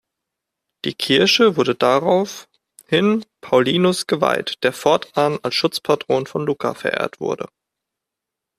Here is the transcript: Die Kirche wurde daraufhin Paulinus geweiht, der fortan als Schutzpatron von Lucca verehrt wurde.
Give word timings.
Die 0.83 0.95
Kirche 0.95 1.57
wurde 1.57 1.75
daraufhin 1.75 3.23
Paulinus 3.39 4.07
geweiht, 4.07 4.57
der 4.63 4.73
fortan 4.73 5.37
als 5.43 5.53
Schutzpatron 5.53 6.25
von 6.25 6.43
Lucca 6.47 6.73
verehrt 6.73 7.19
wurde. 7.19 7.47